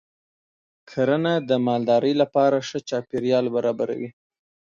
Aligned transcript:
کرنه 0.89 1.33
د 1.49 1.51
مالدارۍ 1.67 2.13
لپاره 2.21 2.57
ښه 2.67 2.79
چاپېریال 2.89 3.45
برابروي. 3.55 4.09